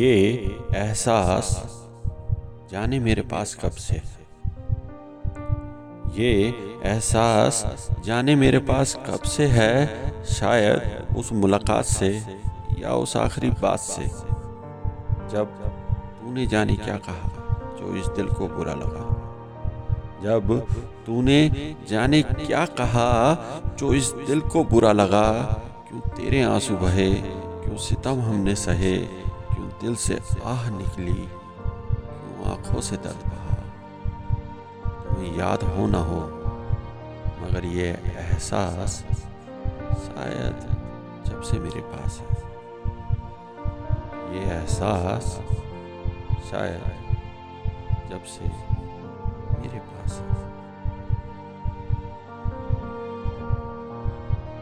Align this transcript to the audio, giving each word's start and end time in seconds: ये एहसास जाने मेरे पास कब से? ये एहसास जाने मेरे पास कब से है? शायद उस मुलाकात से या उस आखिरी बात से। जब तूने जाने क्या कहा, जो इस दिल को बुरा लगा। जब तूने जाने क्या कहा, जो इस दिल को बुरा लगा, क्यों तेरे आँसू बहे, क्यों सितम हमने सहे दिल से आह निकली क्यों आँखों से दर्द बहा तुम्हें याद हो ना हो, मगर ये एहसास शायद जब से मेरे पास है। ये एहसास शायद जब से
ये 0.00 0.34
एहसास 0.76 1.62
जाने 2.72 2.98
मेरे 2.98 3.22
पास 3.22 3.54
कब 3.54 3.70
से? 3.70 4.02
ये 6.22 6.54
एहसास 6.84 7.88
जाने 8.04 8.34
मेरे 8.34 8.58
पास 8.58 8.98
कब 9.06 9.22
से 9.22 9.46
है? 9.46 9.88
शायद 10.24 11.06
उस 11.16 11.32
मुलाकात 11.32 11.84
से 11.84 12.22
या 12.78 12.94
उस 12.94 13.16
आखिरी 13.16 13.50
बात 13.50 13.78
से। 13.78 14.02
जब 15.28 15.44
तूने 15.94 16.46
जाने 16.46 16.74
क्या 16.74 16.96
कहा, 16.96 17.30
जो 17.80 17.96
इस 17.96 18.06
दिल 18.06 18.26
को 18.26 18.48
बुरा 18.48 18.74
लगा। 18.74 19.06
जब 20.22 20.66
तूने 21.06 21.76
जाने 21.88 22.22
क्या 22.22 22.66
कहा, 22.66 23.34
जो 23.78 23.94
इस 23.94 24.14
दिल 24.26 24.40
को 24.40 24.64
बुरा 24.64 24.92
लगा, 24.92 25.32
क्यों 25.88 26.00
तेरे 26.00 26.42
आँसू 26.42 26.76
बहे, 26.76 27.14
क्यों 27.14 27.76
सितम 27.76 28.20
हमने 28.20 28.54
सहे 28.54 29.29
दिल 29.80 29.94
से 29.96 30.14
आह 30.44 30.68
निकली 30.70 31.12
क्यों 31.12 32.50
आँखों 32.50 32.80
से 32.80 32.96
दर्द 33.04 33.22
बहा 33.26 33.54
तुम्हें 35.04 35.36
याद 35.38 35.62
हो 35.70 35.86
ना 35.86 35.98
हो, 36.08 36.20
मगर 37.40 37.64
ये 37.66 37.86
एहसास 38.14 38.92
शायद 40.04 40.56
जब 41.28 41.40
से 41.42 41.58
मेरे 41.58 41.80
पास 41.86 42.18
है। 42.20 42.28
ये 44.34 44.42
एहसास 44.46 45.26
शायद 46.50 46.84
जब 48.10 48.22
से 48.34 48.44